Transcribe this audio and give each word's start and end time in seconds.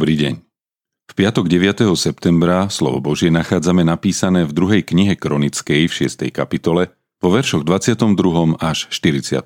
Dobrý 0.00 0.16
deň. 0.16 0.34
V 0.40 1.12
piatok 1.12 1.44
9. 1.44 1.84
septembra 1.92 2.72
slovo 2.72 3.04
Božie 3.04 3.28
nachádzame 3.28 3.84
napísané 3.84 4.48
v 4.48 4.56
druhej 4.56 4.80
knihe 4.80 5.12
Kronickej 5.12 5.84
v 5.84 5.92
6. 5.92 6.32
kapitole 6.32 6.96
vo 7.20 7.28
veršoch 7.28 7.68
22. 7.68 8.16
až 8.56 8.88
42. 8.88 9.44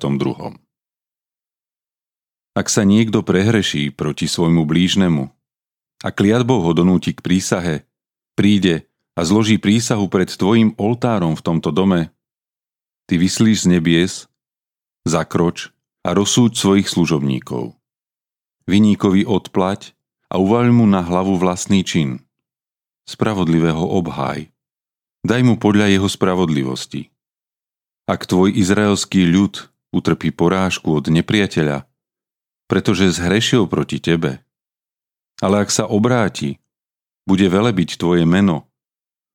Ak 2.55 2.67
sa 2.71 2.87
niekto 2.87 3.19
prehreší 3.19 3.91
proti 3.91 4.31
svojmu 4.31 4.63
blížnemu 4.63 5.27
a 6.07 6.09
kliatbou 6.15 6.63
ho 6.63 6.71
donúti 6.71 7.11
k 7.11 7.19
prísahe, 7.19 7.83
príde 8.39 8.87
a 9.19 9.27
zloží 9.27 9.59
prísahu 9.59 10.07
pred 10.07 10.31
tvojim 10.31 10.71
oltárom 10.79 11.35
v 11.35 11.43
tomto 11.43 11.75
dome, 11.75 12.15
ty 13.11 13.19
vyslíš 13.19 13.67
z 13.67 13.75
nebies, 13.75 14.13
zakroč 15.03 15.75
a 16.07 16.15
rozsúď 16.15 16.55
svojich 16.55 16.87
služobníkov. 16.87 17.75
Viníkovi 18.71 19.27
odplať 19.27 19.94
a 20.35 20.39
uvaľ 20.43 20.67
mu 20.75 20.83
na 20.83 20.99
hlavu 20.99 21.39
vlastný 21.39 21.87
čin. 21.87 22.19
Spravodlivého 23.07 23.79
obhaj. 23.79 24.51
Daj 25.23 25.41
mu 25.47 25.55
podľa 25.55 25.95
jeho 25.95 26.11
spravodlivosti. 26.11 27.07
Ak 28.03 28.27
tvoj 28.27 28.51
izraelský 28.51 29.23
ľud 29.31 29.71
utrpí 29.95 30.35
porážku 30.35 30.91
od 30.91 31.07
nepriateľa, 31.07 31.87
pretože 32.67 33.15
zhrešil 33.15 33.63
proti 33.71 34.03
tebe, 34.03 34.43
ale 35.39 35.63
ak 35.63 35.71
sa 35.71 35.87
obráti, 35.87 36.59
bude 37.23 37.47
velebiť 37.47 37.95
tvoje 37.95 38.27
meno, 38.27 38.67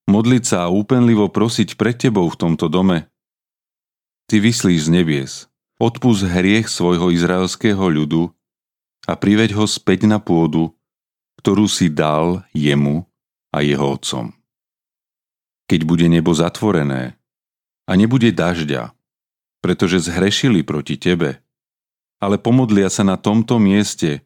modliť 0.05 0.45
sa 0.45 0.69
a 0.69 0.73
úpenlivo 0.73 1.33
prosiť 1.33 1.81
pred 1.81 1.97
tebou 1.97 2.29
v 2.29 2.37
tomto 2.37 2.69
dome, 2.69 3.09
ty 4.29 4.37
vyslíš 4.37 4.85
z 4.85 4.89
nebies, 4.93 5.33
odpust 5.81 6.29
hriech 6.29 6.69
svojho 6.69 7.09
izraelského 7.09 7.89
ľudu 7.89 8.29
a 9.09 9.17
priveď 9.17 9.57
ho 9.57 9.65
späť 9.65 10.05
na 10.05 10.21
pôdu, 10.21 10.77
ktorú 11.41 11.65
si 11.65 11.89
dal 11.89 12.45
jemu 12.53 13.09
a 13.49 13.65
jeho 13.65 13.97
otcom. 13.97 14.37
Keď 15.73 15.81
bude 15.89 16.05
nebo 16.13 16.37
zatvorené 16.37 17.17
a 17.89 17.93
nebude 17.97 18.29
dažďa, 18.29 18.93
pretože 19.65 20.05
zhrešili 20.05 20.61
proti 20.61 21.01
tebe, 21.01 21.41
ale 22.21 22.37
pomodlia 22.37 22.93
sa 22.93 23.01
na 23.01 23.17
tomto 23.17 23.57
mieste, 23.57 24.21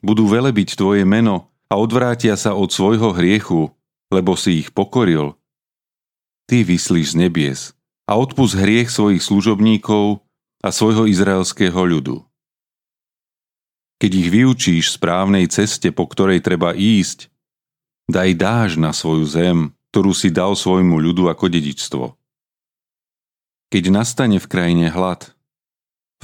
budú 0.00 0.24
velebiť 0.24 0.80
tvoje 0.80 1.04
meno 1.04 1.52
a 1.68 1.76
odvrátia 1.76 2.40
sa 2.40 2.56
od 2.56 2.72
svojho 2.72 3.12
hriechu, 3.12 3.68
lebo 4.08 4.32
si 4.32 4.64
ich 4.64 4.72
pokoril. 4.72 5.36
Ty 6.48 6.64
vyslíš 6.64 7.14
z 7.14 7.16
nebies 7.20 7.60
a 8.08 8.16
odpust 8.16 8.56
hriech 8.56 8.88
svojich 8.88 9.20
služobníkov 9.20 10.24
a 10.64 10.68
svojho 10.72 11.04
izraelského 11.04 11.78
ľudu. 11.78 12.29
Keď 14.00 14.10
ich 14.16 14.28
vyučíš 14.32 14.96
správnej 14.96 15.44
ceste, 15.52 15.92
po 15.92 16.08
ktorej 16.08 16.40
treba 16.40 16.72
ísť, 16.72 17.28
daj 18.08 18.30
dáž 18.32 18.70
na 18.80 18.96
svoju 18.96 19.28
zem, 19.28 19.58
ktorú 19.92 20.16
si 20.16 20.32
dal 20.32 20.56
svojmu 20.56 20.96
ľudu 20.96 21.28
ako 21.28 21.52
dedičstvo. 21.52 22.16
Keď 23.70 23.84
nastane 23.92 24.40
v 24.40 24.46
krajine 24.50 24.88
hlad, 24.88 25.36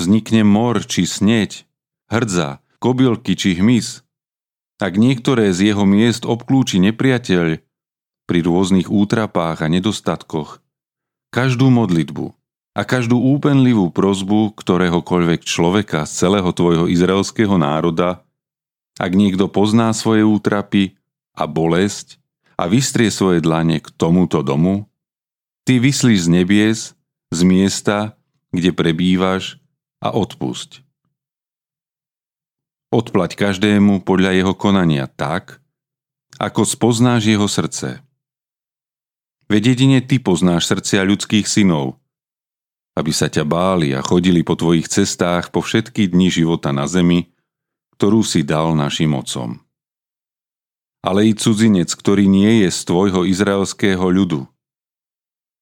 vznikne 0.00 0.42
mor 0.42 0.82
či 0.82 1.04
sneď, 1.04 1.68
hrdza, 2.08 2.64
kobylky 2.80 3.36
či 3.36 3.58
hmyz, 3.58 4.06
ak 4.76 4.92
niektoré 5.00 5.56
z 5.56 5.72
jeho 5.72 5.88
miest 5.88 6.28
obklúči 6.28 6.76
nepriateľ 6.84 7.64
pri 8.28 8.38
rôznych 8.44 8.92
útrapách 8.92 9.64
a 9.64 9.68
nedostatkoch, 9.72 10.60
každú 11.32 11.72
modlitbu, 11.72 12.35
a 12.76 12.84
každú 12.84 13.16
úpenlivú 13.16 13.88
prozbu 13.88 14.52
ktoréhokoľvek 14.52 15.48
človeka 15.48 16.04
z 16.04 16.12
celého 16.12 16.52
tvojho 16.52 16.92
izraelského 16.92 17.56
národa, 17.56 18.20
ak 19.00 19.16
niekto 19.16 19.48
pozná 19.48 19.96
svoje 19.96 20.28
útrapy 20.28 20.92
a 21.32 21.48
bolesť 21.48 22.20
a 22.60 22.68
vystrie 22.68 23.08
svoje 23.08 23.40
dlane 23.40 23.80
k 23.80 23.88
tomuto 23.96 24.44
domu, 24.44 24.84
ty 25.64 25.80
vyslíš 25.80 26.28
z 26.28 26.32
nebies, 26.32 26.80
z 27.32 27.40
miesta, 27.48 28.20
kde 28.52 28.76
prebývaš 28.76 29.56
a 30.04 30.12
odpusť. 30.12 30.84
Odplať 32.92 33.40
každému 33.40 34.04
podľa 34.04 34.36
jeho 34.36 34.52
konania 34.52 35.08
tak, 35.08 35.64
ako 36.36 36.68
spoznáš 36.68 37.24
jeho 37.24 37.48
srdce. 37.48 38.04
Veď 39.48 39.72
jedine 39.72 40.04
ty 40.04 40.20
poznáš 40.20 40.68
srdcia 40.68 41.08
ľudských 41.08 41.48
synov– 41.48 41.96
aby 42.96 43.12
sa 43.12 43.28
ťa 43.28 43.44
báli 43.44 43.92
a 43.92 44.00
chodili 44.00 44.40
po 44.40 44.56
tvojich 44.56 44.88
cestách 44.88 45.52
po 45.52 45.60
všetky 45.60 46.08
dni 46.08 46.32
života 46.32 46.72
na 46.72 46.88
zemi, 46.88 47.28
ktorú 48.00 48.24
si 48.24 48.40
dal 48.40 48.72
našim 48.72 49.12
otcom. 49.12 49.60
Ale 51.04 51.28
i 51.28 51.36
cudzinec, 51.36 51.92
ktorý 51.92 52.24
nie 52.26 52.66
je 52.66 52.68
z 52.72 52.80
tvojho 52.88 53.28
izraelského 53.28 54.02
ľudu. 54.02 54.48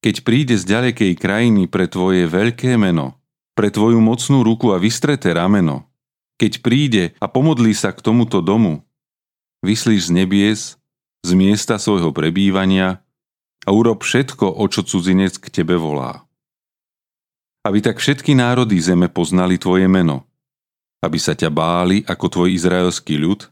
Keď 0.01 0.23
príde 0.23 0.55
z 0.55 0.65
ďalekej 0.65 1.13
krajiny 1.19 1.67
pre 1.67 1.91
tvoje 1.91 2.31
veľké 2.31 2.79
meno, 2.79 3.19
pre 3.59 3.69
tvoju 3.69 3.99
mocnú 3.99 4.47
ruku 4.47 4.71
a 4.71 4.79
vystreté 4.79 5.35
rameno, 5.35 5.91
keď 6.39 6.53
príde 6.63 7.05
a 7.19 7.27
pomodlí 7.27 7.75
sa 7.75 7.91
k 7.91 8.01
tomuto 8.01 8.41
domu, 8.41 8.87
vyslíš 9.67 10.09
z 10.09 10.11
nebies, 10.11 10.61
z 11.25 11.31
miesta 11.35 11.81
svojho 11.83 12.15
prebývania 12.15 13.03
a 13.65 13.71
urob 13.73 14.05
všetko, 14.05 14.61
o 14.61 14.65
čo 14.69 14.85
cudzinec 14.85 15.41
k 15.41 15.47
tebe 15.51 15.77
volá 15.81 16.25
aby 17.65 17.79
tak 17.81 17.97
všetky 17.97 18.37
národy 18.37 18.77
zeme 18.77 19.09
poznali 19.09 19.57
tvoje 19.57 19.89
meno, 19.89 20.29
aby 21.01 21.17
sa 21.17 21.33
ťa 21.33 21.49
báli 21.49 22.05
ako 22.05 22.27
tvoj 22.29 22.49
izraelský 22.53 23.17
ľud, 23.17 23.49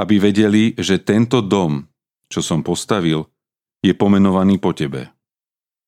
aby 0.00 0.16
vedeli, 0.16 0.72
že 0.80 0.96
tento 0.96 1.44
dom, 1.44 1.84
čo 2.32 2.40
som 2.40 2.64
postavil, 2.64 3.28
je 3.84 3.92
pomenovaný 3.92 4.56
po 4.56 4.72
tebe. 4.72 5.12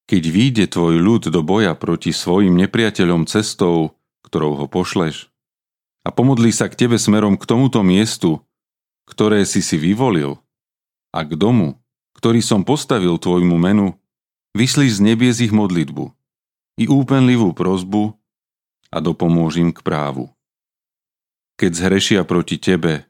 Keď 0.04 0.22
výjde 0.28 0.64
tvoj 0.68 1.00
ľud 1.00 1.32
do 1.32 1.40
boja 1.40 1.72
proti 1.72 2.12
svojim 2.12 2.52
nepriateľom 2.60 3.24
cestou, 3.24 3.96
ktorou 4.28 4.60
ho 4.60 4.66
pošleš, 4.68 5.32
a 6.04 6.12
pomodlí 6.12 6.52
sa 6.52 6.68
k 6.68 6.84
tebe 6.84 7.00
smerom 7.00 7.40
k 7.40 7.48
tomuto 7.48 7.80
miestu, 7.80 8.44
ktoré 9.08 9.48
si 9.48 9.64
si 9.64 9.80
vyvolil, 9.80 10.36
a 11.14 11.24
k 11.24 11.32
domu, 11.32 11.80
ktorý 12.12 12.44
som 12.44 12.60
postavil 12.66 13.16
tvojmu 13.16 13.56
menu, 13.56 13.96
vyšli 14.52 14.92
z 14.92 14.98
nebies 15.00 15.40
ich 15.40 15.54
modlitbu– 15.54 16.12
i 16.80 16.88
úpenlivú 16.88 17.52
prozbu 17.52 18.16
a 18.92 18.96
dopomôžim 19.00 19.72
k 19.72 19.80
právu. 19.84 20.32
Keď 21.60 21.70
zhrešia 21.72 22.22
proti 22.24 22.56
tebe, 22.56 23.08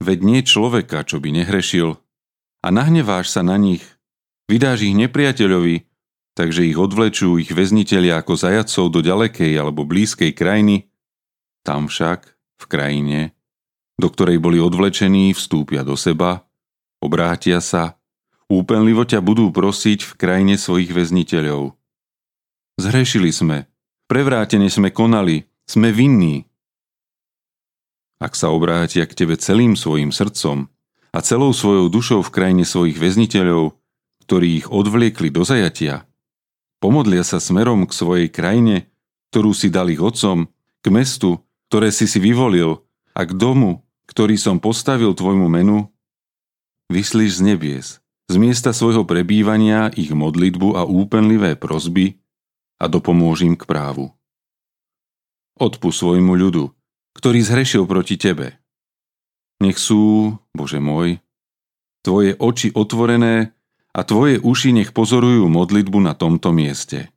veď 0.00 0.18
nie 0.20 0.40
človeka, 0.44 1.04
čo 1.04 1.20
by 1.20 1.32
nehrešil, 1.32 1.96
a 2.60 2.68
nahneváš 2.68 3.32
sa 3.32 3.40
na 3.40 3.56
nich, 3.56 3.84
vydáš 4.48 4.84
ich 4.84 4.96
nepriateľovi, 4.96 5.88
takže 6.36 6.68
ich 6.68 6.76
odvlečú 6.76 7.40
ich 7.40 7.48
väzniteľia 7.48 8.20
ako 8.20 8.36
zajacov 8.36 8.84
do 8.92 9.00
ďalekej 9.00 9.52
alebo 9.56 9.88
blízkej 9.88 10.36
krajiny, 10.36 10.92
tam 11.64 11.88
však, 11.88 12.36
v 12.60 12.64
krajine, 12.68 13.20
do 13.96 14.12
ktorej 14.12 14.36
boli 14.36 14.60
odvlečení, 14.60 15.32
vstúpia 15.32 15.80
do 15.80 15.96
seba, 15.96 16.44
obrátia 17.00 17.64
sa, 17.64 17.96
úpenlivo 18.52 19.08
ťa 19.08 19.24
budú 19.24 19.48
prosiť 19.48 20.04
v 20.04 20.12
krajine 20.20 20.54
svojich 20.60 20.92
väzniteľov– 20.92 21.72
Zhrešili 22.80 23.28
sme, 23.28 23.68
prevrátene 24.08 24.72
sme 24.72 24.88
konali, 24.88 25.44
sme 25.68 25.92
vinní. 25.92 26.48
Ak 28.16 28.32
sa 28.32 28.48
obrátia 28.56 29.04
k 29.04 29.12
tebe 29.12 29.36
celým 29.36 29.76
svojim 29.76 30.08
srdcom 30.08 30.64
a 31.12 31.18
celou 31.20 31.52
svojou 31.52 31.92
dušou 31.92 32.24
v 32.24 32.32
krajine 32.32 32.64
svojich 32.64 32.96
väzniteľov, 32.96 33.76
ktorí 34.24 34.64
ich 34.64 34.66
odvliekli 34.72 35.28
do 35.28 35.44
zajatia, 35.44 36.08
pomodlia 36.80 37.20
sa 37.20 37.36
smerom 37.36 37.84
k 37.84 37.92
svojej 37.92 38.28
krajine, 38.32 38.88
ktorú 39.28 39.52
si 39.52 39.68
dal 39.68 39.92
ich 39.92 40.00
otcom, 40.00 40.48
k 40.80 40.86
mestu, 40.88 41.36
ktoré 41.68 41.92
si 41.92 42.08
si 42.08 42.16
vyvolil 42.16 42.80
a 43.12 43.28
k 43.28 43.36
domu, 43.36 43.84
ktorý 44.08 44.40
som 44.40 44.56
postavil 44.56 45.12
tvojmu 45.12 45.52
menu, 45.52 45.84
vyslíš 46.88 47.36
z 47.36 47.40
nebies, 47.44 47.86
z 48.32 48.34
miesta 48.40 48.72
svojho 48.72 49.04
prebývania 49.04 49.92
ich 49.92 50.16
modlitbu 50.16 50.80
a 50.80 50.88
úpenlivé 50.88 51.60
prosby 51.60 52.16
a 52.80 52.88
dopomôžim 52.88 53.60
k 53.60 53.68
právu. 53.68 54.08
Odpu 55.60 55.92
svojmu 55.92 56.32
ľudu, 56.32 56.72
ktorý 57.12 57.44
zhrešil 57.44 57.84
proti 57.84 58.16
Tebe. 58.16 58.56
Nech 59.60 59.76
sú, 59.76 60.34
Bože 60.56 60.80
môj, 60.80 61.20
Tvoje 62.00 62.32
oči 62.40 62.72
otvorené 62.72 63.52
a 63.92 64.00
Tvoje 64.08 64.40
uši 64.40 64.72
nech 64.72 64.96
pozorujú 64.96 65.52
modlitbu 65.52 66.00
na 66.00 66.16
tomto 66.16 66.48
mieste. 66.48 67.12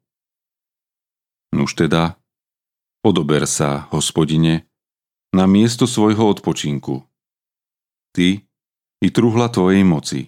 Nuž 1.56 1.80
teda, 1.80 2.20
odober 3.00 3.48
sa, 3.48 3.88
hospodine, 3.96 4.68
na 5.32 5.48
miesto 5.48 5.88
svojho 5.88 6.28
odpočinku. 6.36 7.08
Ty 8.12 8.44
i 9.00 9.08
truhla 9.08 9.48
Tvojej 9.48 9.88
moci. 9.88 10.22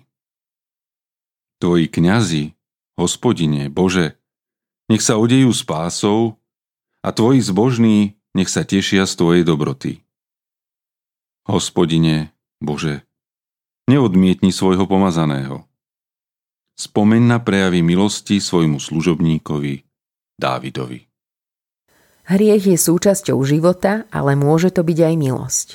Tvoji 1.60 1.92
kňazi, 1.92 2.56
hospodine, 2.96 3.68
Bože, 3.68 4.16
nech 4.90 5.02
sa 5.02 5.18
odejú 5.18 5.50
spásou 5.54 6.38
a 7.02 7.10
tvoji 7.10 7.42
zbožní 7.42 8.18
nech 8.36 8.52
sa 8.52 8.68
tešia 8.68 9.08
z 9.08 9.14
tvojej 9.16 9.44
dobroty. 9.48 10.04
Hospodine, 11.46 12.34
Bože, 12.58 13.06
neodmietni 13.88 14.50
svojho 14.50 14.90
pomazaného. 14.90 15.64
Spomeň 16.76 17.22
na 17.24 17.38
prejavy 17.40 17.80
milosti 17.80 18.44
svojmu 18.44 18.84
služobníkovi 18.84 19.88
Dávidovi. 20.36 21.08
Hriech 22.26 22.66
je 22.66 22.76
súčasťou 22.76 23.38
života, 23.46 24.10
ale 24.10 24.34
môže 24.34 24.74
to 24.74 24.82
byť 24.82 25.00
aj 25.00 25.16
milosť. 25.16 25.68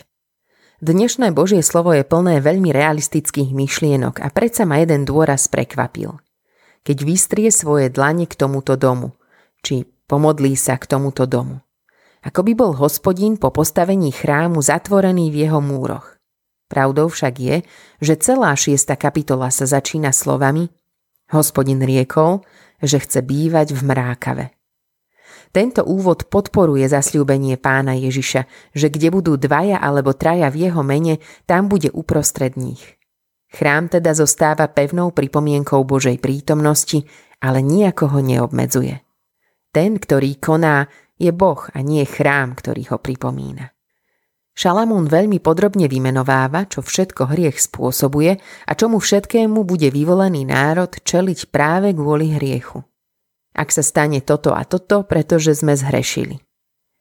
Dnešné 0.83 1.33
Božie 1.33 1.63
slovo 1.63 1.95
je 1.95 2.05
plné 2.05 2.43
veľmi 2.43 2.75
realistických 2.75 3.55
myšlienok 3.55 4.21
a 4.21 4.29
predsa 4.29 4.67
ma 4.67 4.83
jeden 4.83 5.07
dôraz 5.07 5.47
prekvapil. 5.49 6.19
Keď 6.87 6.99
vystrie 7.05 7.49
svoje 7.53 7.93
dlane 7.93 8.25
k 8.25 8.35
tomuto 8.35 8.77
domu, 8.77 9.17
či 9.61 9.85
pomodlí 10.09 10.57
sa 10.57 10.81
k 10.81 10.89
tomuto 10.89 11.29
domu. 11.29 11.61
Ako 12.21 12.45
by 12.45 12.53
bol 12.53 12.73
hospodín 12.77 13.41
po 13.41 13.49
postavení 13.49 14.13
chrámu 14.13 14.61
zatvorený 14.61 15.33
v 15.33 15.49
jeho 15.49 15.61
múroch. 15.65 16.21
Pravdou 16.69 17.09
však 17.09 17.35
je, 17.41 17.57
že 17.99 18.15
celá 18.21 18.53
šiesta 18.55 18.95
kapitola 18.95 19.49
sa 19.51 19.65
začína 19.67 20.13
slovami 20.13 20.71
Hospodin 21.31 21.79
riekol, 21.79 22.43
že 22.83 22.99
chce 22.99 23.23
bývať 23.23 23.79
v 23.79 23.81
mrákave. 23.87 24.45
Tento 25.51 25.83
úvod 25.83 26.31
podporuje 26.31 26.87
zasľúbenie 26.87 27.59
pána 27.59 27.95
Ježiša, 27.99 28.47
že 28.75 28.87
kde 28.87 29.11
budú 29.11 29.35
dvaja 29.35 29.83
alebo 29.83 30.15
traja 30.15 30.47
v 30.51 30.71
jeho 30.71 30.83
mene, 30.87 31.19
tam 31.47 31.67
bude 31.67 31.91
uprostred 31.91 32.55
nich. 32.55 33.00
Chrám 33.51 33.91
teda 33.91 34.15
zostáva 34.15 34.71
pevnou 34.71 35.11
pripomienkou 35.11 35.83
Božej 35.83 36.23
prítomnosti, 36.23 37.03
ale 37.43 37.61
nejako 37.61 38.15
ho 38.15 38.21
neobmedzuje. 38.23 39.03
Ten, 39.75 39.99
ktorý 39.99 40.39
koná, 40.39 40.87
je 41.21 41.31
Boh 41.35 41.61
a 41.75 41.79
nie 41.83 42.07
chrám, 42.07 42.57
ktorý 42.57 42.95
ho 42.95 42.99
pripomína. 43.03 43.75
Šalamún 44.55 45.07
veľmi 45.07 45.39
podrobne 45.43 45.87
vymenováva, 45.87 46.67
čo 46.67 46.83
všetko 46.83 47.33
hriech 47.33 47.59
spôsobuje 47.59 48.39
a 48.41 48.73
čomu 48.75 48.99
všetkému 48.99 49.63
bude 49.67 49.89
vyvolený 49.93 50.47
národ 50.49 50.91
čeliť 50.91 51.53
práve 51.53 51.95
kvôli 51.95 52.35
hriechu 52.35 52.83
ak 53.55 53.69
sa 53.75 53.83
stane 53.83 54.23
toto 54.23 54.55
a 54.55 54.63
toto, 54.63 55.03
pretože 55.03 55.59
sme 55.59 55.75
zhrešili. 55.75 56.39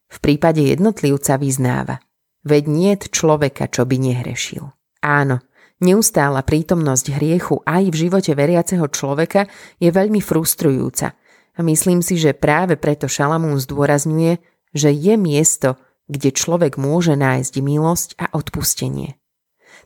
V 0.10 0.18
prípade 0.20 0.66
jednotlivca 0.66 1.38
vyznáva. 1.38 2.02
Veď 2.42 2.64
nie 2.66 2.94
človeka, 2.98 3.70
čo 3.70 3.86
by 3.86 3.96
nehrešil. 4.00 4.66
Áno, 5.06 5.46
neustála 5.84 6.44
prítomnosť 6.44 7.20
hriechu 7.20 7.64
aj 7.64 7.92
v 7.92 8.00
živote 8.08 8.32
veriaceho 8.36 8.86
človeka 8.92 9.48
je 9.80 9.90
veľmi 9.92 10.20
frustrujúca. 10.24 11.16
A 11.56 11.60
myslím 11.64 12.00
si, 12.00 12.16
že 12.16 12.38
práve 12.38 12.80
preto 12.80 13.12
Šalamún 13.12 13.60
zdôrazňuje, 13.60 14.40
že 14.72 14.90
je 14.94 15.16
miesto, 15.20 15.76
kde 16.08 16.32
človek 16.32 16.80
môže 16.80 17.20
nájsť 17.20 17.54
milosť 17.60 18.10
a 18.18 18.32
odpustenie. 18.32 19.20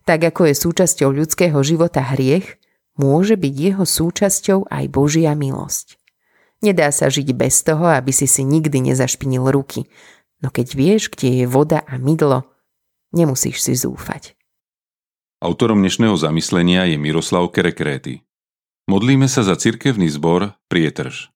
Tak 0.03 0.33
ako 0.33 0.51
je 0.51 0.55
súčasťou 0.55 1.09
ľudského 1.09 1.57
života 1.63 2.03
hriech, 2.03 2.59
môže 2.99 3.39
byť 3.39 3.53
jeho 3.53 3.85
súčasťou 3.87 4.69
aj 4.69 4.85
Božia 4.93 5.33
milosť. 5.33 5.97
Nedá 6.63 6.93
sa 6.95 7.11
žiť 7.11 7.27
bez 7.35 7.59
toho, 7.65 7.91
aby 7.91 8.15
si 8.15 8.23
si 8.23 8.47
nikdy 8.47 8.93
nezašpinil 8.93 9.51
ruky. 9.51 9.89
No 10.39 10.47
keď 10.47 10.67
vieš, 10.75 11.11
kde 11.11 11.43
je 11.43 11.45
voda 11.47 11.83
a 11.83 11.99
mydlo, 11.99 12.47
nemusíš 13.11 13.59
si 13.59 13.73
zúfať. 13.75 14.35
Autorom 15.43 15.83
dnešného 15.83 16.15
zamyslenia 16.15 16.87
je 16.87 16.95
Miroslav 16.95 17.51
Kerekréty. 17.51 18.23
Modlíme 18.87 19.27
sa 19.27 19.43
za 19.43 19.59
cirkevný 19.59 20.07
zbor 20.07 20.55
Prietrž. 20.71 21.32